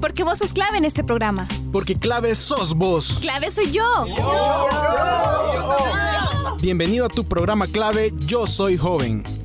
[0.00, 1.46] Porque vos sos clave en este programa.
[1.72, 3.18] Porque clave sos vos.
[3.20, 4.06] Clave soy yo.
[6.60, 9.39] Bienvenido a tu programa clave Yo Soy Joven.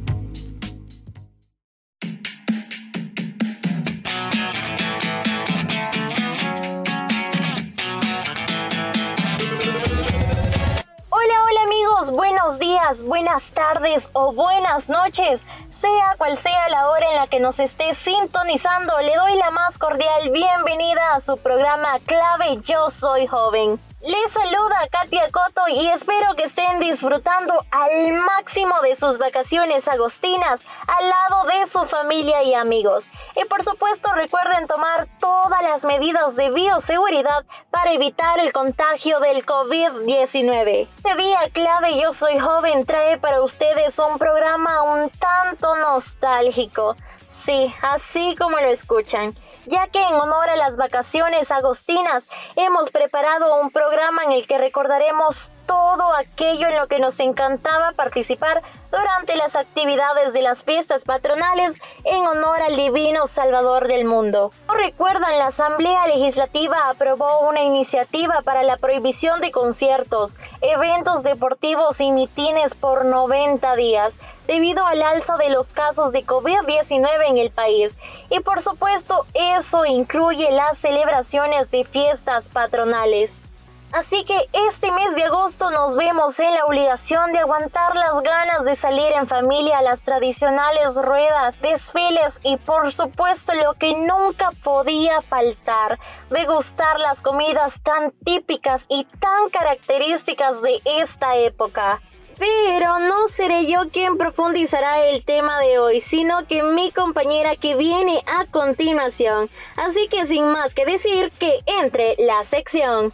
[13.03, 15.45] Buenas tardes o buenas noches.
[15.69, 19.77] Sea cual sea la hora en la que nos esté sintonizando, le doy la más
[19.77, 23.79] cordial bienvenida a su programa Clave Yo Soy Joven.
[24.05, 30.63] Les saluda Katia Coto y espero que estén disfrutando al máximo de sus vacaciones agostinas
[30.85, 33.09] al lado de su familia y amigos.
[33.35, 39.43] Y por supuesto recuerden tomar todas las medidas de bioseguridad para evitar el contagio del
[39.43, 40.87] COVID-19.
[40.87, 46.95] Este día clave Yo Soy Joven trae para ustedes un programa un tanto nostálgico.
[47.25, 49.33] Sí, así como lo escuchan
[49.67, 54.57] ya que en honor a las vacaciones agostinas hemos preparado un programa en el que
[54.57, 61.05] recordaremos todo aquello en lo que nos encantaba participar durante las actividades de las fiestas
[61.05, 64.51] patronales en honor al divino Salvador del mundo.
[64.67, 72.11] recuerdan, la Asamblea Legislativa aprobó una iniciativa para la prohibición de conciertos, eventos deportivos y
[72.11, 77.97] mitines por 90 días, debido al alza de los casos de COVID-19 en el país.
[78.29, 83.43] Y por supuesto, eso incluye las celebraciones de fiestas patronales.
[83.91, 88.65] Así que este mes de agosto nos vemos en la obligación de aguantar las ganas
[88.65, 94.51] de salir en familia a las tradicionales ruedas, desfiles y por supuesto lo que nunca
[94.63, 95.97] podía faltar,
[96.29, 102.01] degustar las comidas tan típicas y tan características de esta época.
[102.37, 107.77] Pero no seré yo quien profundizará el tema de hoy, sino que mi compañera que
[107.77, 109.49] viene a continuación.
[109.77, 113.13] Así que sin más que decir, que entre la sección.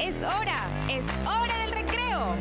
[0.00, 2.34] Es hora, es hora del recreo.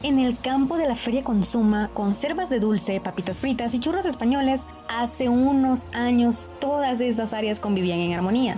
[0.00, 4.68] En el campo de la Feria Consuma, conservas de dulce, papitas fritas y churros españoles,
[4.88, 8.56] hace unos años todas estas áreas convivían en armonía.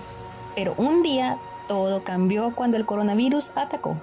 [0.55, 3.97] Pero un día todo cambió cuando el coronavirus atacó.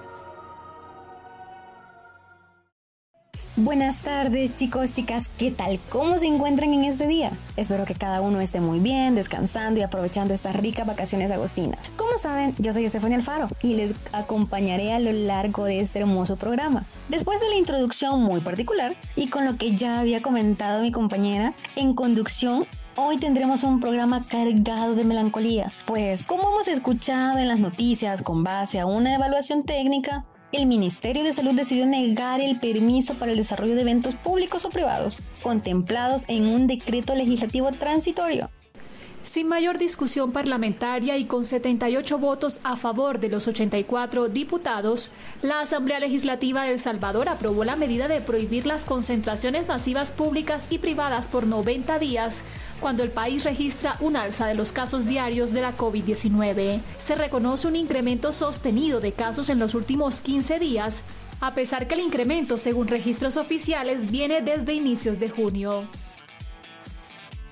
[3.60, 5.80] Buenas tardes chicos, chicas, ¿qué tal?
[5.88, 7.32] ¿Cómo se encuentran en este día?
[7.56, 11.90] Espero que cada uno esté muy bien, descansando y aprovechando estas ricas vacaciones agostinas.
[11.96, 16.36] Como saben, yo soy Estefania Alfaro y les acompañaré a lo largo de este hermoso
[16.36, 16.84] programa.
[17.08, 21.52] Después de la introducción muy particular y con lo que ya había comentado mi compañera,
[21.74, 22.64] en conducción
[23.00, 28.42] Hoy tendremos un programa cargado de melancolía, pues como hemos escuchado en las noticias con
[28.42, 33.36] base a una evaluación técnica, el Ministerio de Salud decidió negar el permiso para el
[33.36, 38.50] desarrollo de eventos públicos o privados contemplados en un decreto legislativo transitorio.
[39.22, 45.10] Sin mayor discusión parlamentaria y con 78 votos a favor de los 84 diputados,
[45.42, 50.68] la Asamblea Legislativa de El Salvador aprobó la medida de prohibir las concentraciones masivas públicas
[50.70, 52.42] y privadas por 90 días
[52.80, 56.80] cuando el país registra un alza de los casos diarios de la COVID-19.
[56.98, 61.02] Se reconoce un incremento sostenido de casos en los últimos 15 días,
[61.40, 65.88] a pesar que el incremento, según registros oficiales, viene desde inicios de junio.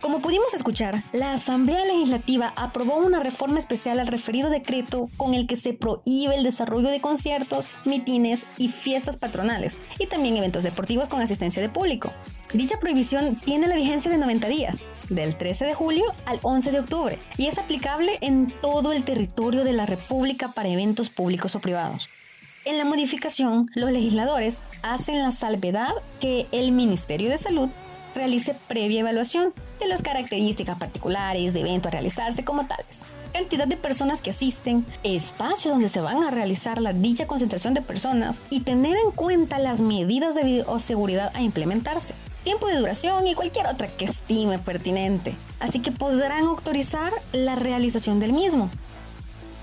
[0.01, 5.47] Como pudimos escuchar, la Asamblea Legislativa aprobó una reforma especial al referido decreto con el
[5.49, 11.09] que se prohíbe el desarrollo de conciertos, mitines y fiestas patronales, y también eventos deportivos
[11.09, 12.13] con asistencia de público.
[12.53, 16.81] Dicha prohibición tiene la vigencia de 90 días, del 13 de julio al 11 de
[16.81, 21.61] octubre, y es aplicable en todo el territorio de la República para eventos públicos o
[21.61, 22.09] privados.
[22.65, 27.69] En la modificación, los legisladores hacen la salvedad que el Ministerio de Salud
[28.15, 33.05] realice previa evaluación de las características particulares de evento a realizarse como tales.
[33.33, 37.83] Cantidad de personas que asisten, espacio donde se van a realizar la dicha concentración de
[37.83, 42.15] personas y tener en cuenta las medidas de bioseguridad a implementarse,
[42.47, 45.35] tiempo de duración y cualquier otra que estime pertinente.
[45.59, 48.71] Así que podrán autorizar la realización del mismo.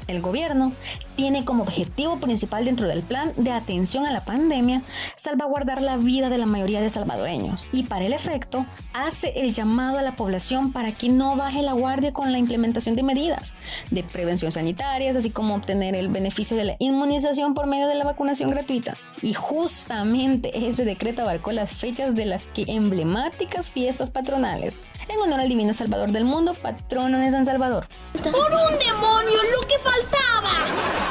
[0.07, 0.73] El gobierno
[1.15, 4.81] tiene como objetivo principal dentro del plan de atención a la pandemia
[5.15, 9.97] salvaguardar la vida de la mayoría de salvadoreños y para el efecto hace el llamado
[9.97, 13.53] a la población para que no baje la guardia con la implementación de medidas
[13.91, 18.05] de prevención sanitarias, así como obtener el beneficio de la inmunización por medio de la
[18.05, 18.97] vacunación gratuita.
[19.21, 25.39] Y justamente ese decreto abarcó las fechas de las que emblemáticas fiestas patronales, en honor
[25.39, 27.87] al Divino Salvador del Mundo, patrono de San Salvador.
[28.13, 31.02] ¡Por un demonio, lo que faltaba!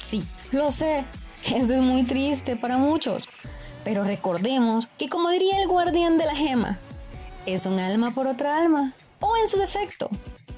[0.00, 1.04] Sí, lo sé,
[1.44, 3.28] esto es muy triste para muchos,
[3.84, 6.78] pero recordemos que como diría el guardián de la gema,
[7.46, 10.08] es un alma por otra alma, o en su defecto,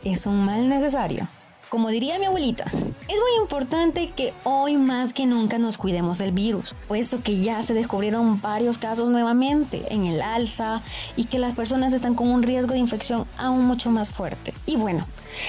[0.04, 1.26] es un mal necesario.
[1.68, 2.64] Como diría mi abuelita,
[3.10, 7.60] es muy importante que hoy más que nunca nos cuidemos del virus, puesto que ya
[7.64, 10.80] se descubrieron varios casos nuevamente en el alza
[11.16, 14.54] y que las personas están con un riesgo de infección aún mucho más fuerte.
[14.64, 15.04] Y bueno,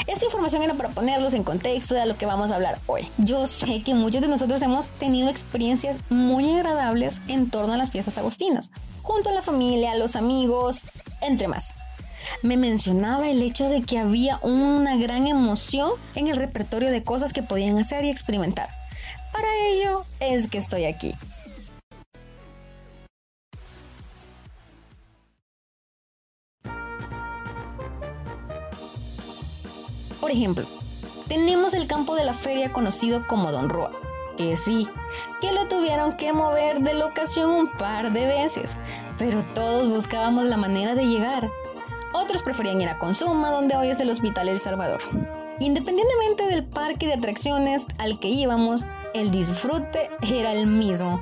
[0.08, 3.08] esta información era para ponerlos en contexto de lo que vamos a hablar hoy.
[3.20, 7.92] Yo sé que muchos de nosotros hemos tenido experiencias muy agradables en torno a las
[7.92, 8.72] fiestas agostinas,
[9.04, 10.82] junto a la familia, los amigos,
[11.22, 11.76] entre más
[12.42, 17.34] me mencionaba el hecho de que había una gran emoción en el repertorio de cosas
[17.34, 18.70] que podían hacer y experimentar.
[19.32, 21.14] Para ello es que estoy aquí.
[30.20, 30.66] Por ejemplo,
[31.28, 33.92] tenemos el campo de la feria conocido como Don Rua,
[34.38, 34.88] que sí,
[35.42, 38.78] que lo tuvieron que mover de locación un par de veces,
[39.18, 41.50] pero todos buscábamos la manera de llegar.
[42.14, 45.00] Otros preferían ir a Consuma, donde hoy es el Hospital El Salvador.
[45.60, 51.22] Independientemente del parque de atracciones al que íbamos, el disfrute era el mismo.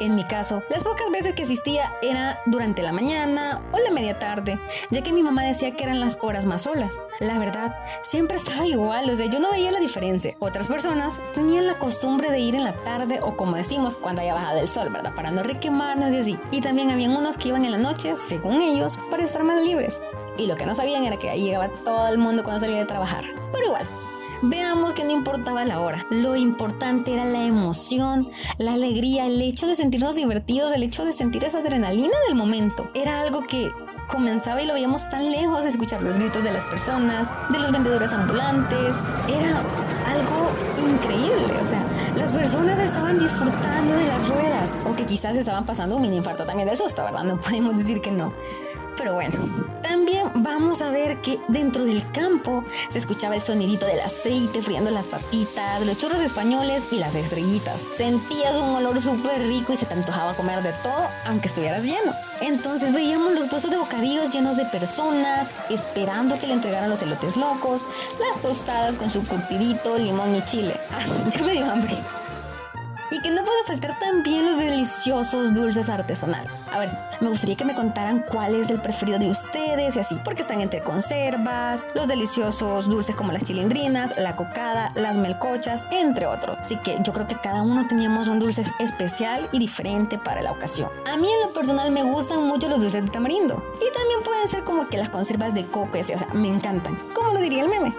[0.00, 4.18] En mi caso, las pocas veces que asistía era durante la mañana o la media
[4.18, 4.58] tarde,
[4.90, 6.98] ya que mi mamá decía que eran las horas más solas.
[7.20, 10.34] La verdad, siempre estaba igual, o sea, yo no veía la diferencia.
[10.40, 14.34] Otras personas tenían la costumbre de ir en la tarde o como decimos, cuando haya
[14.34, 15.14] bajado el sol, ¿verdad?
[15.14, 16.38] Para no requemarnos y así.
[16.50, 20.00] Y también habían unos que iban en la noche, según ellos, para estar más libres.
[20.38, 22.84] Y lo que no sabían era que ahí llegaba todo el mundo cuando salía de
[22.84, 23.24] trabajar.
[23.52, 23.86] Pero igual,
[24.42, 28.28] Veamos que no importaba la hora, lo importante era la emoción,
[28.58, 32.90] la alegría, el hecho de sentirnos divertidos, el hecho de sentir esa adrenalina del momento.
[32.92, 33.72] Era algo que
[34.08, 38.12] comenzaba y lo veíamos tan lejos, escuchar los gritos de las personas, de los vendedores
[38.12, 38.96] ambulantes.
[39.26, 39.62] Era
[40.06, 40.50] algo
[40.86, 41.82] increíble, o sea,
[42.16, 46.44] las personas estaban disfrutando de las ruedas o que quizás estaban pasando un mini infarto
[46.44, 47.24] también del susto, ¿verdad?
[47.24, 48.34] No podemos decir que no.
[49.06, 49.38] Pero bueno,
[49.84, 54.90] también vamos a ver que dentro del campo se escuchaba el sonidito del aceite friando
[54.90, 57.82] las papitas, los churros españoles y las estrellitas.
[57.92, 62.12] Sentías un olor súper rico y se te antojaba comer de todo, aunque estuvieras lleno.
[62.40, 67.36] Entonces veíamos los puestos de bocadillos llenos de personas, esperando que le entregaran los elotes
[67.36, 67.82] locos,
[68.18, 70.74] las tostadas con su curtidito, limón y chile.
[70.90, 71.96] Ah, ya me dio hambre.
[73.16, 76.62] Y que no puede faltar también los deliciosos dulces artesanales.
[76.70, 76.90] A ver,
[77.22, 80.60] me gustaría que me contaran cuál es el preferido de ustedes y así, porque están
[80.60, 86.58] entre conservas, los deliciosos dulces como las chilindrinas, la cocada, las melcochas, entre otros.
[86.60, 90.52] Así que yo creo que cada uno teníamos un dulce especial y diferente para la
[90.52, 90.90] ocasión.
[91.06, 94.46] A mí en lo personal me gustan mucho los dulces de tamarindo y también pueden
[94.46, 96.98] ser como que las conservas de coco, o sea, me encantan.
[97.14, 97.94] ¿Cómo lo diría el meme?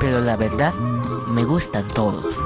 [0.00, 0.74] Pero la verdad,
[1.28, 2.36] me gustan todos.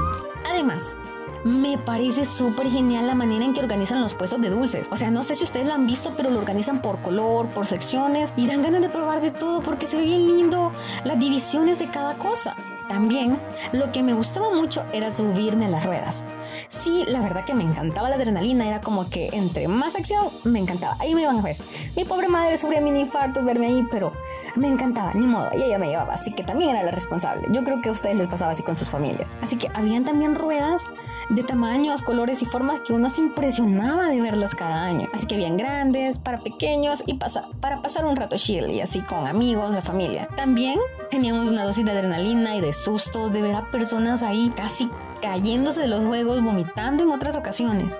[0.45, 0.97] Además,
[1.45, 4.87] me parece súper genial la manera en que organizan los puestos de dulces.
[4.91, 7.67] O sea, no sé si ustedes lo han visto, pero lo organizan por color, por
[7.67, 10.71] secciones y dan ganas de probar de todo porque se ve bien lindo
[11.03, 12.55] las divisiones de cada cosa.
[12.89, 13.39] También
[13.73, 16.23] lo que me gustaba mucho era subirme las ruedas.
[16.67, 20.57] Sí, la verdad que me encantaba la adrenalina, era como que entre más acción me
[20.57, 20.95] encantaba.
[20.97, 21.57] Ahí me iban a ver.
[21.95, 24.13] Mi pobre madre sufría mini infartos verme ahí, pero
[24.55, 27.47] me encantaba, ni modo, y ella me llevaba, así que también era la responsable.
[27.51, 29.37] Yo creo que a ustedes les pasaba así con sus familias.
[29.41, 30.85] Así que habían también ruedas
[31.29, 35.09] de tamaños, colores y formas que uno se impresionaba de verlas cada año.
[35.13, 39.27] Así que habían grandes, para pequeños y para pasar un rato chill y así con
[39.27, 40.27] amigos, la familia.
[40.35, 40.79] También
[41.09, 44.89] teníamos una dosis de adrenalina y de sustos de ver a personas ahí casi
[45.21, 47.99] cayéndose de los juegos, vomitando en otras ocasiones.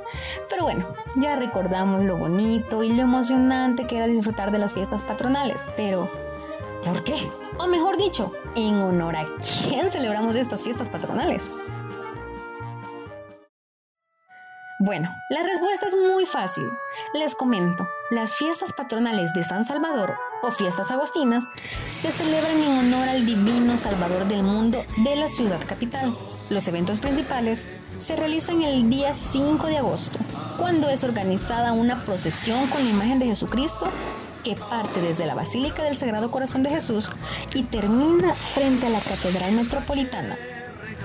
[0.49, 5.01] Pero bueno, ya recordamos lo bonito y lo emocionante que era disfrutar de las fiestas
[5.01, 5.67] patronales.
[5.75, 6.09] Pero
[6.85, 7.15] ¿Por qué?
[7.57, 9.25] O mejor dicho, ¿en honor a
[9.67, 11.49] quién celebramos estas fiestas patronales?
[14.85, 16.69] Bueno, la respuesta es muy fácil.
[17.15, 20.13] Les comento, las fiestas patronales de San Salvador
[20.43, 21.45] o fiestas agostinas
[21.83, 26.13] se celebran en honor al divino Salvador del mundo de la ciudad capital.
[26.51, 30.19] Los eventos principales se realizan el día 5 de agosto,
[30.59, 33.87] cuando es organizada una procesión con la imagen de Jesucristo
[34.43, 37.09] que parte desde la Basílica del Sagrado Corazón de Jesús
[37.55, 40.37] y termina frente a la Catedral Metropolitana.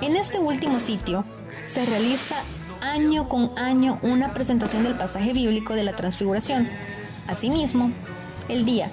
[0.02, 1.24] En este último sitio
[1.64, 2.36] se realiza
[2.80, 6.68] año con año una presentación del pasaje bíblico de la transfiguración.
[7.26, 7.92] Asimismo,
[8.48, 8.90] el día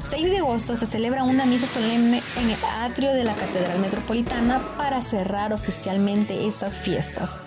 [0.00, 4.60] 6 de agosto se celebra una misa solemne en el atrio de la Catedral Metropolitana
[4.76, 7.38] para cerrar oficialmente estas fiestas.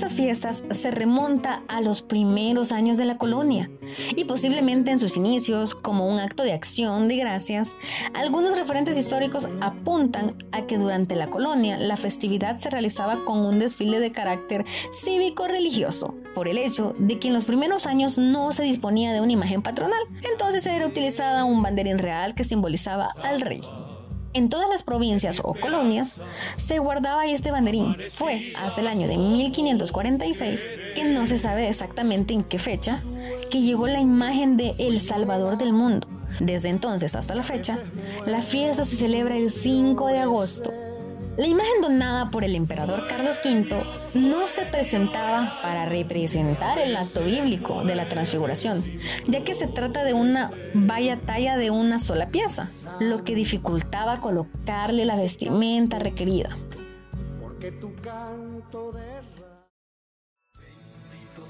[0.00, 3.70] Estas fiestas se remonta a los primeros años de la colonia
[4.16, 7.76] y posiblemente en sus inicios como un acto de acción de gracias,
[8.14, 13.58] algunos referentes históricos apuntan a que durante la colonia la festividad se realizaba con un
[13.58, 18.62] desfile de carácter cívico-religioso, por el hecho de que en los primeros años no se
[18.62, 20.00] disponía de una imagen patronal,
[20.32, 23.60] entonces era utilizada un banderín real que simbolizaba al rey.
[24.32, 26.14] En todas las provincias o colonias
[26.56, 27.96] se guardaba este banderín.
[28.10, 33.02] Fue hasta el año de 1546, que no se sabe exactamente en qué fecha,
[33.50, 36.06] que llegó la imagen de El Salvador del Mundo.
[36.38, 37.78] Desde entonces hasta la fecha,
[38.24, 40.72] la fiesta se celebra el 5 de agosto
[41.40, 43.82] la imagen donada por el emperador Carlos V
[44.12, 48.84] no se presentaba para representar el acto bíblico de la transfiguración,
[49.26, 52.68] ya que se trata de una valla talla de una sola pieza,
[53.00, 56.56] lo que dificultaba colocarle la vestimenta requerida.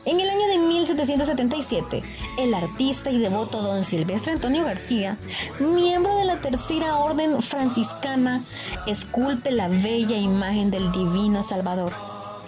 [0.07, 2.03] En el año de 1777,
[2.39, 5.19] el artista y devoto don Silvestre Antonio García,
[5.59, 8.43] miembro de la Tercera Orden Franciscana,
[8.87, 11.93] esculpe la bella imagen del Divino Salvador,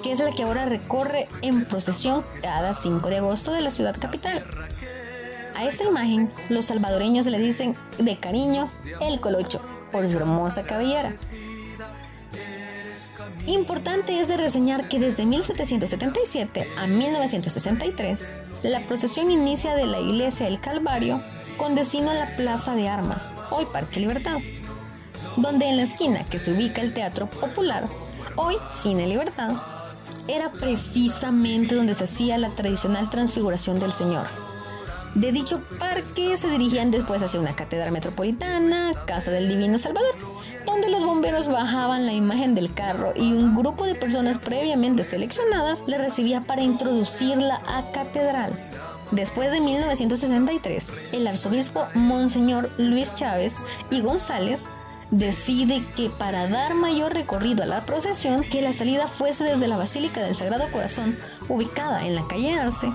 [0.02, 3.96] que es la que ahora recorre en procesión cada 5 de agosto de la ciudad
[4.00, 4.44] capital.
[5.54, 11.14] A esta imagen, los salvadoreños le dicen de cariño el colocho, por su hermosa cabellera.
[13.46, 18.26] Importante es de reseñar que desde 1777 a 1963,
[18.62, 21.20] la procesión inicia de la iglesia del Calvario
[21.56, 24.38] con destino a la Plaza de Armas, hoy Parque Libertad,
[25.36, 27.84] donde en la esquina que se ubica el Teatro Popular,
[28.36, 29.56] hoy Cine Libertad,
[30.28, 34.26] era precisamente donde se hacía la tradicional transfiguración del Señor.
[35.14, 40.14] De dicho parque se dirigían después hacia una catedral metropolitana, Casa del Divino Salvador,
[40.64, 45.84] donde los bomberos bajaban la imagen del carro y un grupo de personas previamente seleccionadas
[45.86, 48.58] le recibía para introducirla a catedral.
[49.10, 53.56] Después de 1963, el arzobispo Monseñor Luis Chávez
[53.90, 54.66] y González
[55.10, 59.76] decide que para dar mayor recorrido a la procesión, que la salida fuese desde la
[59.76, 61.18] Basílica del Sagrado Corazón,
[61.50, 62.90] ubicada en la calle Arce,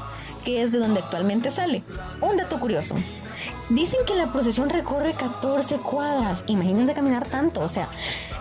[0.48, 1.84] que es de donde actualmente sale.
[2.22, 2.96] Un dato curioso,
[3.70, 6.46] Dicen que la procesión recorre 14 cuadras.
[6.48, 7.60] Imagínense caminar tanto.
[7.60, 7.89] O sea,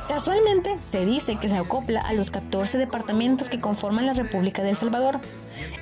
[0.06, 4.76] casualmente se dice que se acopla a los 14 departamentos que conforman la República del
[4.76, 5.18] Salvador,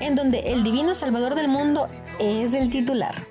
[0.00, 1.88] en donde el Divino Salvador del Mundo
[2.18, 3.26] es el titular.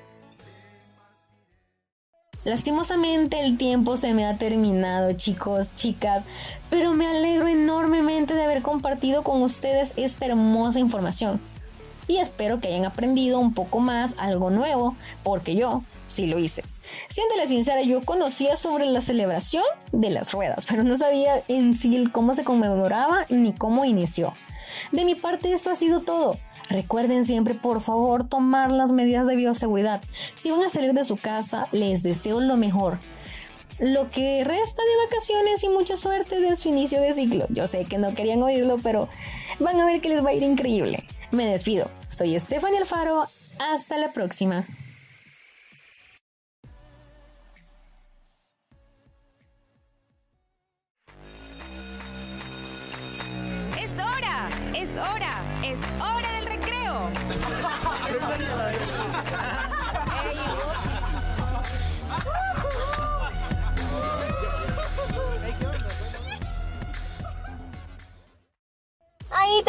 [2.46, 6.26] Lastimosamente el tiempo se me ha terminado, chicos, chicas,
[6.70, 11.42] pero me alegro enormemente de haber compartido con ustedes esta hermosa información
[12.08, 16.64] y espero que hayan aprendido un poco más, algo nuevo, porque yo sí lo hice.
[17.08, 22.08] Siéndole sincera, yo conocía sobre la celebración de las ruedas, pero no sabía en sí
[22.12, 24.34] cómo se conmemoraba ni cómo inició.
[24.92, 26.38] De mi parte esto ha sido todo.
[26.70, 30.02] Recuerden siempre, por favor, tomar las medidas de bioseguridad.
[30.34, 33.00] Si van a salir de su casa, les deseo lo mejor.
[33.80, 37.48] Lo que resta de vacaciones y mucha suerte de su inicio de ciclo.
[37.50, 39.10] Yo sé que no querían oírlo, pero
[39.60, 41.04] van a ver que les va a ir increíble.
[41.34, 41.90] Me despido.
[42.08, 43.28] Soy Stephanie Alfaro.
[43.58, 44.64] Hasta la próxima.
[53.76, 57.10] Es hora, es hora, es hora del recreo.
[69.32, 69.64] Ahí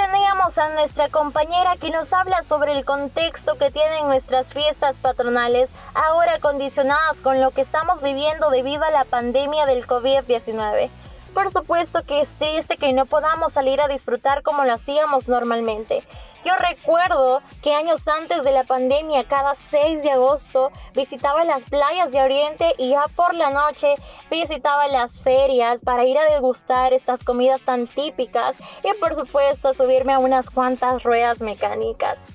[0.45, 6.39] a nuestra compañera que nos habla sobre el contexto que tienen nuestras fiestas patronales, ahora
[6.39, 10.91] condicionadas con lo que estamos viviendo debido a la pandemia del COVID-19.
[11.35, 16.07] Por supuesto que es triste que no podamos salir a disfrutar como lo hacíamos normalmente.
[16.45, 22.13] Yo recuerdo que años antes de la pandemia, cada 6 de agosto, visitaba las playas
[22.13, 23.95] de Oriente y ya por la noche
[24.31, 30.13] visitaba las ferias para ir a degustar estas comidas tan típicas y por supuesto subirme
[30.13, 32.27] a unas cuantas ruedas mecánicas.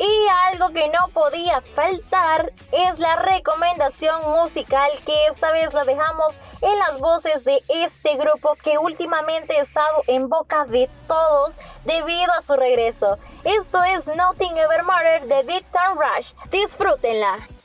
[0.00, 6.40] Y algo que no podía faltar es la recomendación musical que esta vez la dejamos
[6.62, 12.32] en las voces de este grupo que últimamente ha estado en boca de todos debido
[12.32, 13.18] a su regreso.
[13.44, 16.32] Esto es Nothing Ever Mattered de Victor Rush.
[16.50, 17.59] Disfrútenla.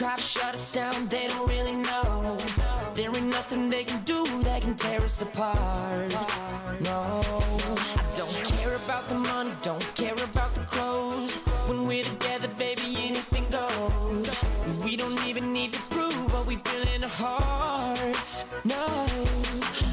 [0.00, 1.08] Try to shut us down.
[1.08, 2.38] They don't really know.
[2.94, 6.10] There ain't nothing they can do that can tear us apart.
[6.80, 7.20] No,
[7.98, 11.44] I don't care about the money, don't care about the clothes.
[11.68, 14.82] When we're together, baby, anything goes.
[14.82, 18.46] We don't even need to prove what we feel in our hearts.
[18.64, 18.86] No,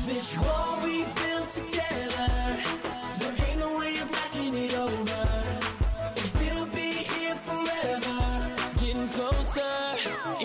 [0.08, 2.32] this wall we built together.
[3.20, 5.24] There ain't no way of knocking it over.
[6.40, 8.20] We'll be here forever.
[8.80, 9.77] Getting closer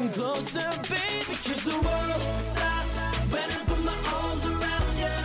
[0.03, 1.35] and closer, baby.
[1.47, 2.97] Cause the world stops
[3.33, 5.19] when I put my arms around you,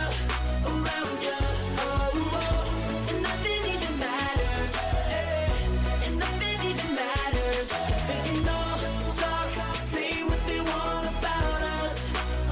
[0.70, 1.40] around you.
[1.84, 3.10] Oh, oh.
[3.10, 4.72] And nothing even matters.
[5.18, 7.68] eh, And nothing even matters.
[8.08, 8.78] They can all
[9.22, 11.96] talk, say what they want about us,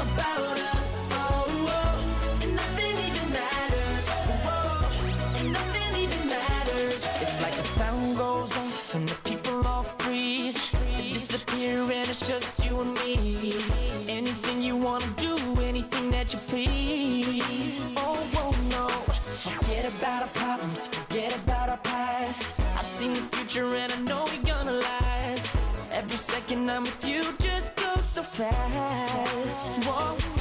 [0.07, 0.91] about us.
[1.13, 2.43] Oh, oh.
[2.45, 4.07] And nothing even matters.
[4.51, 7.03] Oh, and nothing even matters.
[7.23, 10.46] It's like the sound goes off and the people all freeze.
[11.37, 13.53] Disappear and it's just you and me.
[14.09, 17.83] Anything you wanna do, anything that you please.
[17.95, 18.89] Oh, oh no.
[18.89, 22.61] Forget about our problems, forget about our past.
[22.79, 25.59] I've seen the future and I know we're gonna last.
[25.93, 29.85] Every second I'm with you just goes so fast.
[29.85, 30.36] Whoa,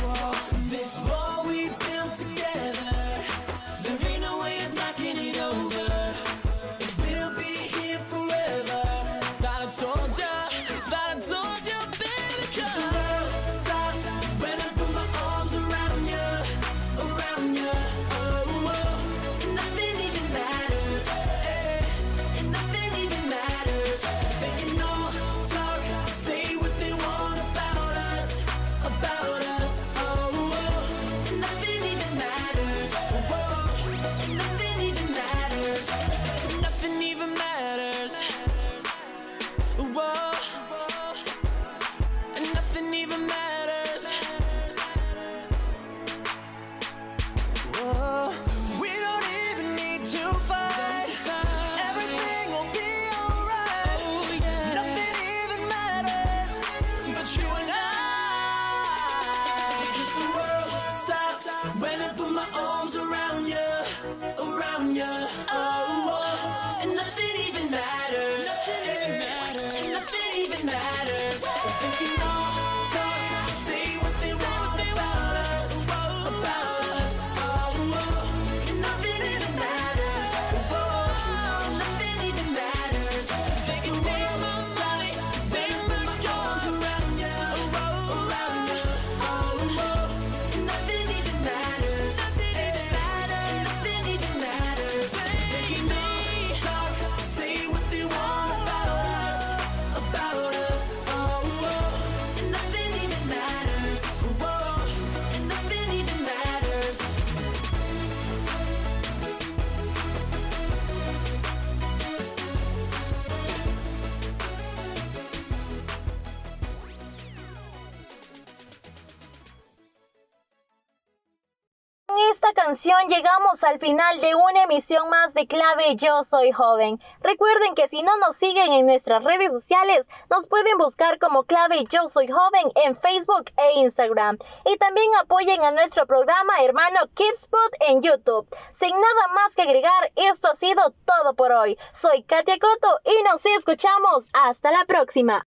[122.15, 126.97] Con esta canción llegamos al final de una emisión más de Clave Yo Soy Joven.
[127.19, 131.84] Recuerden que si no nos siguen en nuestras redes sociales, nos pueden buscar como Clave
[131.89, 134.38] Yo Soy Joven en Facebook e Instagram.
[134.63, 138.47] Y también apoyen a nuestro programa hermano Kidspot en YouTube.
[138.71, 141.78] Sin nada más que agregar, esto ha sido todo por hoy.
[141.91, 144.30] Soy Katia Coto y nos escuchamos.
[144.32, 145.45] Hasta la próxima.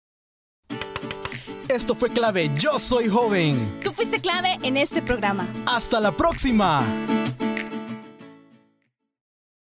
[1.70, 3.78] Esto fue clave Yo Soy Joven.
[3.84, 5.46] Tú fuiste clave en este programa.
[5.66, 6.84] Hasta la próxima.